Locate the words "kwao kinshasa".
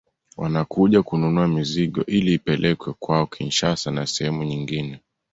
2.99-3.91